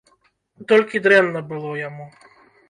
[0.71, 2.09] Толькі дрэнна было яму.